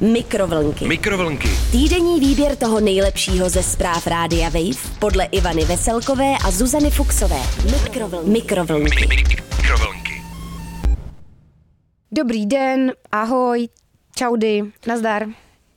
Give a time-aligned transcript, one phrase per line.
[0.00, 0.88] Mikrovlnky.
[0.88, 1.48] Mikrovlnky.
[1.72, 7.40] Týdenní výběr toho nejlepšího ze zpráv Rádia Wave podle Ivany Veselkové a Zuzany Fuxové.
[7.72, 8.30] Mikrovlnky.
[8.30, 9.06] Mikrovlnky.
[9.06, 10.22] Mikrovlnky.
[12.12, 13.68] Dobrý den, ahoj,
[14.16, 15.26] čaudy, nazdar.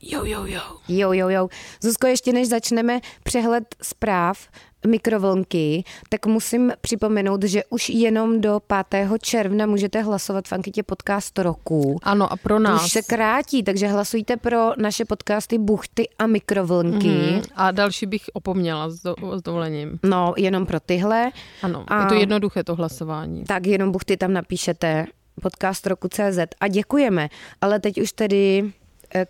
[0.02, 0.61] Jo, jo, jo.
[0.88, 1.50] Jo, jo, jo.
[1.84, 4.47] Zuzko, ještě než začneme přehled zpráv
[4.88, 8.59] mikrovlnky, tak musím připomenout, že už jenom do
[8.89, 9.09] 5.
[9.21, 12.00] června můžete hlasovat v anketě podcast roku.
[12.04, 12.86] Ano, a pro nás.
[12.86, 17.07] Už se krátí, takže hlasujte pro naše podcasty Buchty a mikrovlnky.
[17.07, 17.41] Mhm.
[17.55, 20.00] A další bych opomněla s, do, s dovolením.
[20.04, 21.32] No, jenom pro tyhle.
[21.61, 23.43] Ano, A- je to jednoduché to hlasování.
[23.43, 25.05] Tak jenom buchty tam napíšete
[25.41, 27.29] podcast roku CZ a děkujeme.
[27.61, 28.71] Ale teď už tedy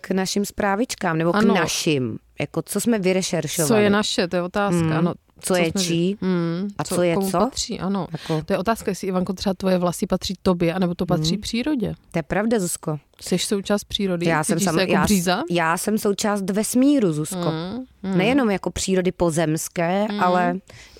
[0.00, 1.54] k našim zprávičkám, nebo k Ano.
[1.54, 2.18] našim.
[2.40, 3.68] Jako co jsme vyrešeršovali.
[3.68, 4.80] Co je naše, to je otázka.
[4.82, 4.92] Mm.
[4.92, 6.16] Ano, Co je jsme- čí?
[6.20, 7.38] Mm, A co je komu co?
[7.38, 8.06] patří, ano.
[8.12, 11.40] Jako, To je otázka, jestli Ivanko třeba tvoje vlasy patří tobě, anebo to patří Mm.
[11.40, 11.94] přírodě.
[12.10, 12.98] to je pravda, Zuzko.
[13.20, 14.26] Jsi součást přírody?
[14.26, 15.42] Já jsem, sam, se jako já, bříza?
[15.50, 17.50] já jsem součást vesmíru, Zuzko.
[17.50, 18.18] Mm, mm.
[18.18, 20.20] Nejenom jako přírody pozemské, Mm.
[20.20, 20.54] ale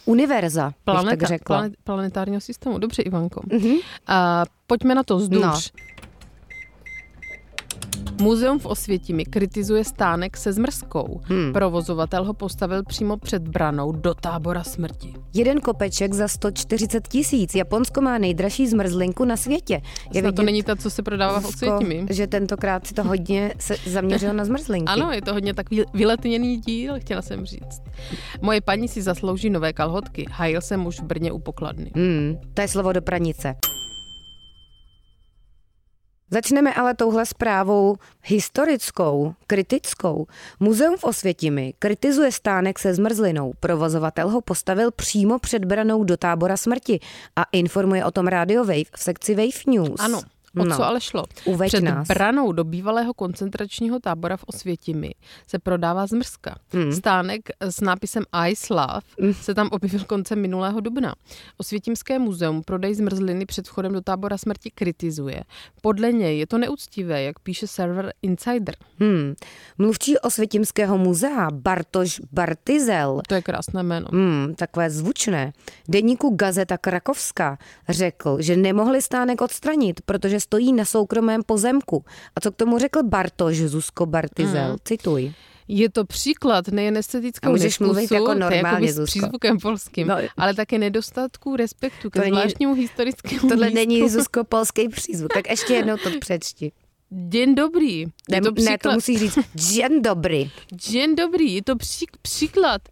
[0.04, 1.56] univerza, bych tak Planeta, řekla.
[1.56, 2.78] planet, planetárního systému.
[2.78, 3.40] Dobře, Ivanko.
[3.52, 3.74] Mhm.
[4.06, 5.40] A pojďme na to zduř.
[5.42, 5.60] No.
[8.20, 11.20] Muzeum v Osvětimi kritizuje stánek se zmrzkou.
[11.24, 11.52] Hmm.
[11.52, 15.14] Provozovatel ho postavil přímo před branou do tábora smrti.
[15.34, 17.54] Jeden kopeček za 140 tisíc.
[17.54, 19.80] Japonsko má nejdražší zmrzlinku na světě.
[20.12, 22.06] Je Snad to není ta, co se prodává v Osvětimi.
[22.10, 24.92] že tentokrát si to hodně se zaměřil na zmrzlinky.
[24.92, 27.82] Ano, je to hodně takový vyletněný díl, chtěla jsem říct.
[28.40, 30.26] Moje paní si zaslouží nové kalhotky.
[30.30, 31.90] Hajil jsem už v Brně u pokladny.
[31.94, 33.54] Hmm, to je slovo do pranice.
[36.30, 40.26] Začneme ale touhle zprávou historickou, kritickou.
[40.60, 43.52] Muzeum v Osvětimi kritizuje stánek se zmrzlinou.
[43.60, 47.00] Provozovatel ho postavil přímo před branou do tábora smrti
[47.36, 50.00] a informuje o tom Radio Wave v sekci Wave News.
[50.00, 50.20] Ano,
[50.58, 50.76] o No.
[50.76, 51.24] co ale šlo?
[51.44, 52.08] Uveď Před nás.
[52.08, 55.14] branou do bývalého koncentračního tábora v Osvětimi
[55.46, 56.54] se prodává zmrzka.
[56.72, 56.92] Hmm.
[56.92, 61.14] Stánek s nápisem Ice Love se tam objevil koncem minulého dubna.
[61.56, 65.44] Osvětimské muzeum prodej zmrzliny před vchodem do tábora smrti kritizuje.
[65.82, 68.74] Podle něj je to neúctivé, jak píše server Insider.
[69.00, 69.34] Hmm.
[69.78, 74.06] Mluvčí Osvětimského muzea Bartoš Bartizel To je krásné jméno.
[74.12, 75.52] Hmm, takové zvučné.
[75.88, 82.04] Deníku Gazeta Krakovská řekl, že nemohli stánek odstranit, protože stojí na soukromém pozemku.
[82.36, 84.66] A co k tomu řekl Bartoš Zuzko Bartizel?
[84.68, 84.76] Hmm.
[84.84, 85.32] Cituj.
[85.68, 90.06] Je to příklad nejen estetického můžeš nevkusu, mluvit jako to je normálně, s přízvukem polským,
[90.08, 90.16] No.
[90.36, 93.74] ale také nedostatku respektu ke To není- zvláštnímu historickému Tohle místu.
[93.74, 96.72] není Zuzko polský přízvuk, tak ještě jednou to přečti.
[97.12, 98.06] Den dobrý.
[98.06, 100.50] Ne, Je to ne, to příklad, musíš říct džen dobrý.
[100.92, 101.54] Den dobrý.
[101.54, 102.82] Je to pří, příklad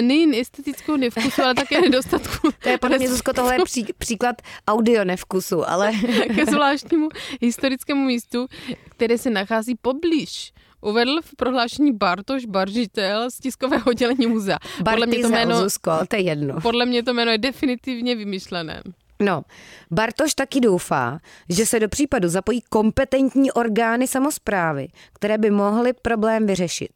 [0.00, 4.36] nejen estetického nevkusu, ale také nedostatku To je podle mě, Zuzko, tohle je pří, příklad
[4.68, 5.92] audio nevkusu, ale
[6.34, 7.08] ke zvláštnímu
[7.40, 8.46] historickému místu,
[8.88, 10.52] které se nachází poblíž.
[10.80, 14.58] Uvedl v prohlášení Bartoš Baržitel z tiskového oddělení muzea.
[14.90, 16.60] Podle mě, to jméno, Zuzko, to je jedno.
[16.60, 18.82] podle mě to jméno je definitivně vymyšlené.
[19.22, 19.42] No,
[19.90, 21.18] Bartoš taky doufá,
[21.48, 26.92] že se do případu zapojí kompetentní orgány samozprávy, které by mohly problém vyřešit.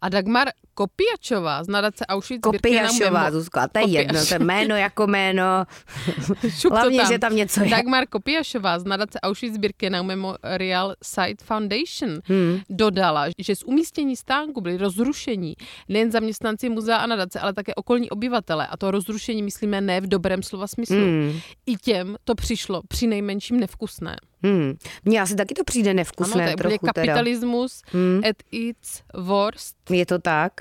[0.00, 3.98] A Dagmar Kopiačová z nadace Auschwitz Kopiašová, Zuzko, a to je Kopiaš.
[4.06, 5.42] jedno, to je jméno jako jméno.
[6.70, 7.12] Hlavně, tam.
[7.12, 7.70] že tam něco je.
[7.70, 12.60] Dagmar Kopiašová z nadace Auschwitz-Birkenau Memorial Site Foundation Hmm.
[12.70, 15.54] dodala, že z umístění stánku byli rozrušení
[15.88, 18.66] nejen zaměstnanci muzea a nadace, ale také okolní obyvatele.
[18.66, 20.96] A to rozrušení myslíme ne v dobrém slova smyslu.
[20.96, 21.40] Hmm.
[21.66, 24.16] I těm to přišlo při nejmenším nevkusné.
[24.42, 24.74] Hmm.
[25.04, 27.06] Mně asi taky to přijde Ano, nevkusné to je trochu úplně teda.
[27.06, 28.20] kapitalismus Hmm.
[28.30, 29.76] at its worst.
[29.90, 30.52] Je to tak?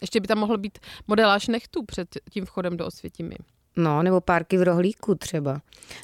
[0.00, 0.78] Ještě by tam mohl být
[1.08, 3.36] modeláž nechtů před tím vchodem do Osvětimi.
[3.76, 5.52] No, nebo párky v rohlíku třeba.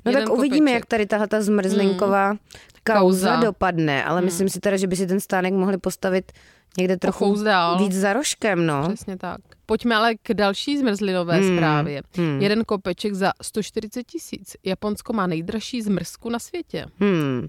[0.05, 0.75] No Jeden tak uvidíme, kopeček.
[0.75, 2.37] jak tady tahle ta zmrzlinková
[2.85, 3.37] kauza Kauza.
[3.37, 6.33] dopadne, ale myslím si teda, že by si ten stánek mohli postavit
[6.79, 7.79] někde trochu dál.
[7.79, 8.89] víc za rožkem, no.
[8.89, 9.39] Přesně tak.
[9.67, 12.03] Pojďme ale k další zmrzlinové Hmm, zprávě.
[12.17, 12.41] hmm.
[12.43, 14.57] Jeden kopeček za 140 tisíc.
[14.65, 16.87] Japonsko má nejdražší zmrzku na světě.
[17.01, 17.47] Hmm.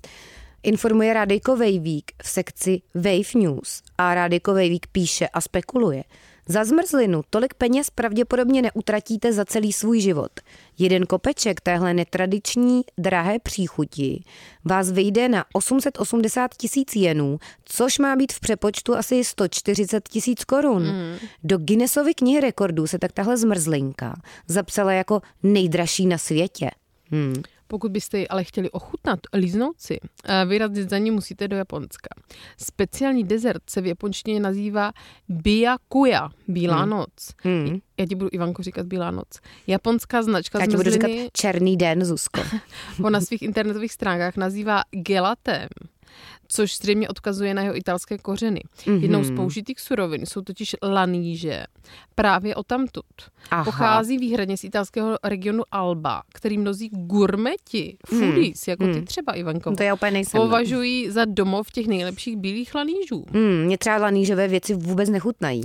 [0.64, 6.04] Informuje Radiko Vejvík v sekci Wave News a Radiko Vejvík píše a spekuluje.
[6.50, 10.32] Za zmrzlinu tolik peněz pravděpodobně neutratíte za celý svůj život.
[10.78, 14.24] Jeden kopeček téhle netradiční drahé příchuti
[14.66, 20.84] vás vyjde na 880 tisíc jenů, což má být v přepočtu asi 140 tisíc korun.
[20.84, 21.18] Mm.
[21.44, 26.70] Do Guinnessovy knihy rekordů se tak tahle zmrzlinka zapsala jako nejdražší na světě.
[27.12, 27.44] Hmm.
[27.68, 32.10] Pokud byste ji ale chtěli ochutnat, líznout si, eh, vyrazit za ní musíte do Japonska.
[32.58, 34.92] Speciální dezert se v japonštině nazývá
[35.30, 36.90] Byakuya, Bílá Hmm.
[36.90, 37.12] noc.
[37.44, 37.80] Hmm.
[37.98, 39.28] Já ti budu Ivanko říkat Bílá noc.
[39.68, 42.42] Japonská značka Já ti budu říkat černý den, Zuzko.
[43.02, 45.68] ho na svých internetových stránkách nazývá gelatem.
[46.48, 48.62] Což zřejmě odkazuje na jeho italské kořeny.
[48.78, 49.02] Mm-hmm.
[49.02, 51.66] Jednou z použitých surovin jsou totiž laníže,
[52.16, 53.06] právě o tamtud.
[53.52, 53.64] Aha.
[53.64, 59.84] Pochází výhradně z italského regionu Alba, který mnozí gurmeti, foodies, jako ty třeba, Ivanko, to
[59.84, 60.40] já úplně nejsem.
[60.40, 60.46] no.
[60.46, 63.26] považují za domov těch nejlepších bílých lanížů.
[63.32, 65.62] Hmm, mě třeba lanížové věci vůbec nechutnají.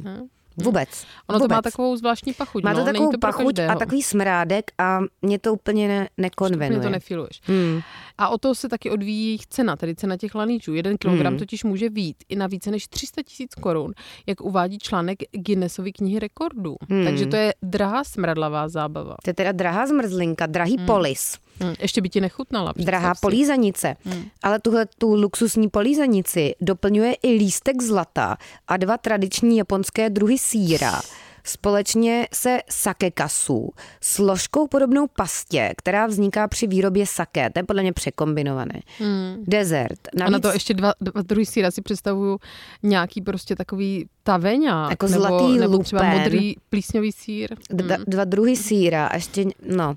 [0.57, 0.89] Vůbec.
[1.29, 1.49] Ono vůbec.
[1.49, 2.65] to má takovou zvláštní pachuť.
[2.65, 3.79] Má to no, není takovou to pro pachuť a každého.
[3.79, 6.81] takový smrádek a mě to úplně ne, nekonvenuje.
[6.83, 7.41] to nefiluješ.
[7.45, 7.81] Hmm.
[8.19, 10.75] A o to se taky odvíjí jejich cena, tedy cena těch laníčů.
[10.75, 11.39] Jeden kilogram Hmm.
[11.39, 13.93] totiž může být i na více než 300 tisíc korun,
[14.27, 16.77] jak uvádí článek Guinnessovy knihy rekordů.
[16.89, 17.05] Hmm.
[17.05, 19.15] Takže to je drahá smradlavá zábava.
[19.25, 22.73] To je teda drahá zmrzlinka, drahý polis, Hm, Ještě by ti nechutnala.
[22.77, 23.21] drahá si.
[23.21, 23.97] polízanice.
[24.05, 24.25] Hmm.
[24.43, 28.37] Ale tuhle tu luxusní polízanici doplňuje i lístek zlata
[28.69, 31.01] a dva tradiční japonské druhy síra.
[31.45, 33.71] Společně se sakekasu,
[34.01, 37.51] složkou podobnou pastě, která vzniká při výrobě sake.
[37.51, 38.81] To je podle mě překombinované.
[38.99, 39.45] Hmm.
[39.47, 39.99] Dezert.
[40.27, 42.39] A na to ještě dva, dva druhý síra si představuju
[42.83, 44.91] nějaký prostě takový taveňák.
[44.91, 46.19] Jako nebo, zlatý nebo třeba lupen.
[46.19, 47.51] modrý plísňový sír.
[47.71, 49.45] dva, dva druhy síra a ještě,
[49.77, 49.95] no.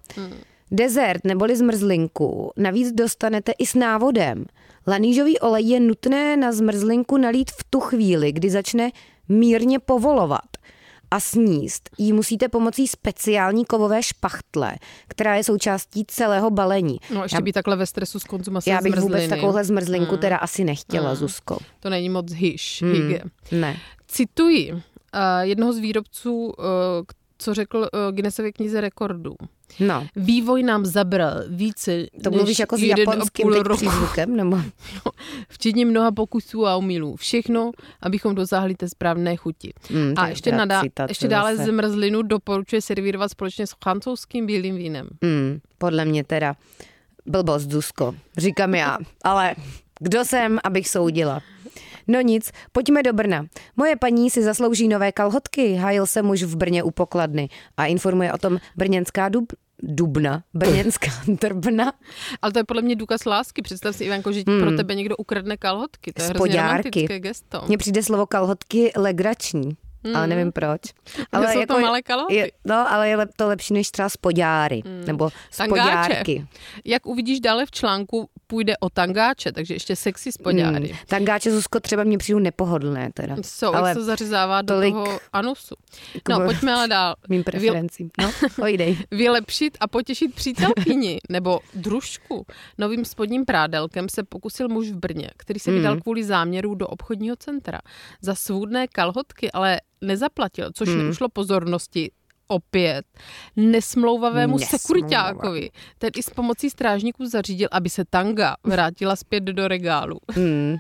[0.72, 4.46] Dezert neboli zmrzlinku navíc dostanete i s návodem.
[4.88, 8.92] Lanížový olej je nutné na zmrzlinku nalít v tu chvíli, kdy začne
[9.30, 10.42] mírně povolovat.
[11.12, 14.76] A sníst ji musíte pomocí speciální kovové špachtle,
[15.08, 16.98] která je součástí celého balení.
[17.14, 19.02] No ještě já, by takhle ve stresu z konzumace já bych zmrzliny.
[19.16, 21.58] vůbec takovouhle zmrzlinku teda asi nechtěla, Zuzko.
[21.80, 22.94] To není moc hyš, Hmm.
[22.94, 23.22] hygge.
[23.52, 23.78] Ne.
[24.08, 24.80] Cituji uh,
[25.42, 26.54] jednoho z výrobců, uh,
[27.46, 29.36] co řekl uh, Guinnessově knize rekordů.
[29.80, 34.62] No, Vývoj nám zabral více to než mluvíš jako s japonským přízvukem, nebo?
[35.50, 37.16] včetně mnoha pokusů a omylů.
[37.16, 37.72] Všechno,
[38.02, 39.74] abychom dosáhli té správné chuti.
[39.88, 41.72] To a je ještě, nadá, citace ještě dále zase.
[41.72, 45.08] zmrzlinu doporučuje servírovat společně s francouzským bílým vínem.
[45.24, 46.56] Hmm, podle mě teda
[47.26, 48.16] blbost, Zuzko.
[48.38, 48.98] Říkám já.
[49.24, 49.56] Ale
[50.00, 51.42] kdo jsem, abych soudila?
[52.08, 53.46] No nic, pojďme do Brna.
[53.76, 58.34] Moje paní si zaslouží nové kalhotky, hájil se muž v Brně u pokladny a informuje
[58.34, 59.54] o tom brněnská dub,
[59.84, 61.94] Dubna, brněnská drbna,
[62.42, 63.62] Ale to je podle mě důkaz lásky.
[63.62, 64.62] Představ si, Ivanko, že hmm.
[64.62, 66.14] pro tebe někdo ukradne kalhotky.
[66.14, 67.08] To je hrozně Spodňárky.
[67.20, 67.64] gesto.
[67.68, 69.78] Mně přijde slovo kalhotky legrační,
[70.16, 70.82] ale nevím proč.
[71.32, 72.36] Ale jsou to je- malé kalhoty.
[72.36, 75.84] Je, no, ale je to lepší než třeba spodňáry, nebo Tangáče.
[75.84, 76.48] spodňárky.
[76.86, 80.88] Jak uvidíš dále v článku, půjde o tangáče, takže ještě sexy spodňáry.
[80.88, 80.98] Hmm.
[81.08, 83.36] Tangáče, Zuzko, třeba mě přijdu nepohodlné teda.
[83.42, 85.76] Jsou, ale se zařezává do tolik toho anusu.
[86.30, 87.16] No, pojďme ale dál.
[87.30, 88.10] mým preferencím.
[88.22, 88.32] No,
[88.64, 88.98] ojdej.
[89.12, 92.46] vylepšit a potěšit přítelkyni nebo družku.
[92.78, 95.80] Novým spodním prádelkem se pokusil muž v Brně, který se Hmm.
[95.80, 97.80] vydal kvůli záměru do obchodního centra.
[98.22, 100.98] Za svůdné kalhotky ale nezaplatil, což Hmm.
[101.04, 102.12] neušlo pozornosti
[102.48, 103.06] opět
[103.56, 104.80] nesmlouvavému Nesmlouvavé.
[104.80, 105.70] sekuritákovi.
[105.98, 110.20] Ten i s pomocí strážníků zařídil, aby se tanga vrátila zpět do regálu.
[110.32, 110.76] Hmm.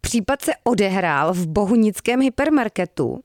[0.00, 3.20] Případ se odehrál v Bohunickém hypermarketu,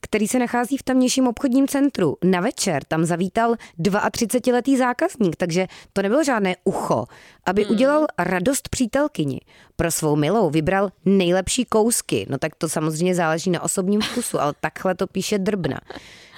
[0.00, 2.16] který se nachází v tamnějším obchodním centru.
[2.24, 7.04] Na večer tam zavítal 32-letý zákazník, takže to nebylo žádné ucho,
[7.46, 9.40] aby udělal radost přítelkyni.
[9.76, 14.52] Pro svou milou vybral nejlepší kousky, no tak to samozřejmě záleží na osobním vkusu, ale
[14.60, 15.80] takhle to píše Drbna.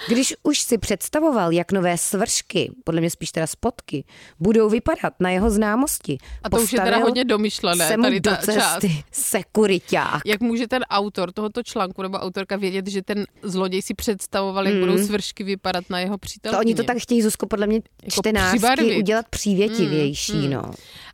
[0.08, 4.04] Když už si představoval, jak nové svršky, podle mě spíš teda spotky,
[4.40, 8.20] budou vypadat na jeho známosti, A to už je teda hodně domyšlené, se mu tady
[8.20, 8.52] do ta část.
[8.81, 10.22] cesty sekuriťák.
[10.26, 14.76] Jak může ten autor tohoto článku nebo autorka vědět, že ten zloděj si představoval, jak
[14.81, 16.56] budou svršky vypadat na jeho přítelkyni?
[16.56, 16.62] Hmm.
[16.62, 18.98] To oni to tak chtějí, Zuzko, podle mě Jako čtenářsky přibarvit.
[18.98, 20.50] udělat přívětivější, Mm, mm.
[20.50, 20.62] no.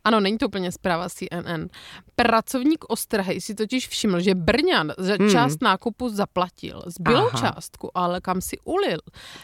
[0.08, 1.68] Ano, není to úplně zpráva CNN.
[2.16, 6.82] Pracovník Ostrahy si totiž všiml, že Brňan za část nákupu zaplatil.
[6.86, 7.28] Zbylou Hmm.
[7.32, 7.52] Aha.
[7.52, 8.98] částku, ale kam si ulil.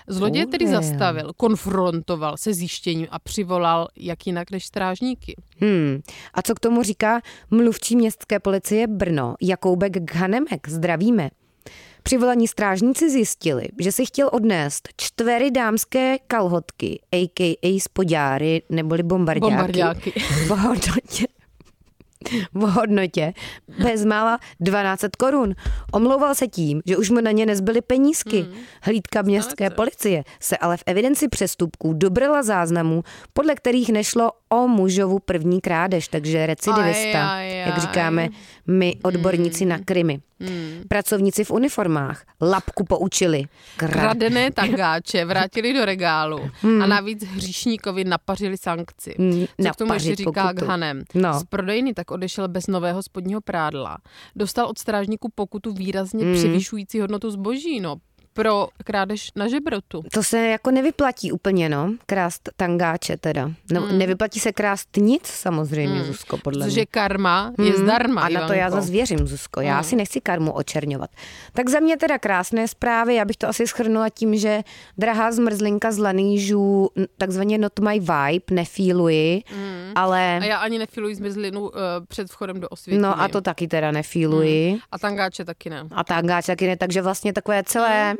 [0.08, 5.36] Zloděj tedy zastavil, konfrontoval se zjištěním a přivolal jak jinak než strážníky.
[5.60, 6.00] Hmm.
[6.34, 11.30] A co k tomu říká mluvčí městské policie Brno, Jakoubek Ghanemek, zdravíme.
[12.06, 17.80] Přivolaní strážníci zjistili, že si chtěl odnést čtvery dámské kalhotky, a.k.a.
[17.80, 20.12] spodáry neboli bombardáky, Bombardáky.
[20.46, 21.26] v hodnotě
[22.54, 23.32] v hodnotě
[23.82, 25.54] bezmála 12 korun.
[25.92, 28.40] Omlouval se tím, že už mu na ně nezbyly penízky.
[28.40, 28.52] Hmm.
[28.82, 34.32] Hlídka městské policie se ale v evidenci přestupků dobrala záznamů, podle kterých nešlo
[34.62, 37.80] o mužovu první krádež, takže recidivista, Aj, aj, jak aj.
[37.80, 38.28] říkáme
[38.66, 40.20] my odborníci na krymy.
[40.40, 40.82] Hmm.
[40.88, 43.42] Pracovníci v uniformách lapku poučili.
[43.78, 46.38] Kra- Kradené tangáče vrátili do regálu
[46.82, 49.14] a navíc hříšníkovi napařili sankci.
[49.18, 50.64] Hmm, Co k tomu ještě říká pokutu.
[50.66, 51.02] Ghanem.
[51.14, 51.40] No.
[51.40, 53.98] Z prodejny tak odešel bez nového spodního prádla.
[54.36, 56.34] Dostal od strážníku pokutu výrazně Hmm.
[56.34, 57.80] převyšující hodnotu zboží.
[57.80, 57.96] No,
[58.34, 60.02] pro krádež na žebrotu.
[60.12, 63.50] To se jako nevyplatí úplně, no, krást tangáče teda.
[63.72, 63.98] No, Hmm.
[63.98, 66.86] Nevyplatí se krást nic samozřejmě, Zuzko, podle Protože mě.
[66.86, 67.82] karma je Mhm.
[67.82, 68.76] zdarma, A na to já Ivanko.
[68.76, 69.60] zase věřím, Zuzko.
[69.60, 69.84] Já Mm.
[69.84, 71.10] si nechci karmu očerňovat.
[71.52, 73.14] Tak za mě teda krásné zprávy.
[73.14, 74.62] Já bych to asi schrnula tím, že
[74.98, 79.42] drahá zmrzlinka z lanížů, n- takzvaně not my vibe, nefíluji,
[79.94, 80.36] ale...
[80.36, 80.42] Mm.
[80.42, 81.70] A já ani nefiluji zmrzlinu uh,
[82.08, 82.98] před vchodem do osvětí.
[83.02, 84.78] No a to taky teda nefíluji.
[84.92, 85.84] A tangáče taky ne.
[85.92, 88.14] A tangáč taky ne, takže vlastně takové celé...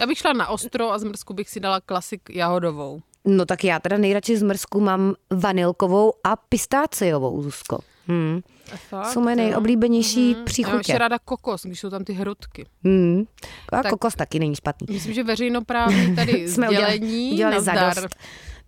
[0.00, 3.00] Já bych šla na ostro a zmrzku bych si dala klasik jahodovou.
[3.24, 7.78] No tak já teda nejradši z mrzku mám vanilkovou a pistáciovou, Zuzko.
[8.06, 8.40] Hmm.
[8.88, 9.42] Fakt, Jsou moje jo.
[9.42, 10.98] nejoblíbenější Já mám ještě příchutě.
[10.98, 12.66] ráda kokos, když jsou tam ty hrudky.
[12.84, 13.24] Hmm.
[13.72, 14.86] A Tak- kokos taky není špatný.
[14.90, 17.94] Myslím, že veřejnoprávní tady Jsme udělali, sdělení, udělali nazdar.
[17.94, 18.14] zadost.